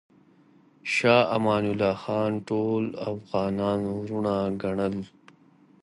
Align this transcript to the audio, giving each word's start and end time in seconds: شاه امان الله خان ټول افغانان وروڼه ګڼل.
شاه 0.93 1.23
امان 1.35 1.63
الله 1.71 1.95
خان 2.03 2.31
ټول 2.47 2.83
افغانان 3.11 3.79
وروڼه 3.97 4.35
ګڼل. 4.61 4.95